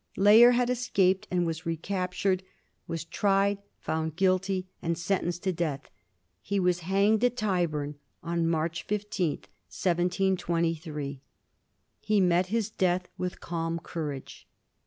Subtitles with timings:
[0.17, 2.41] Layer had escaped and was recaptured,
[2.87, 5.91] was tried, found guilty, and sentenced to death.
[6.41, 11.21] He was hanged at Tyburn on March 15, 1723;
[11.99, 14.47] he met his death with calm courage.